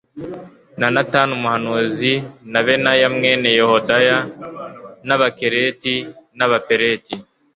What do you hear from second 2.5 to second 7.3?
na benaya mwene yehoyada n abakereti n abapeleti